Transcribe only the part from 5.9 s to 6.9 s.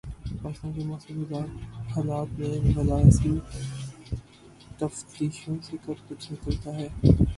کچھ نکلتا ہے؟